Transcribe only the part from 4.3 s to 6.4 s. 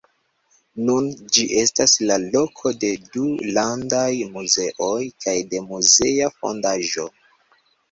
muzeoj, kaj de muzea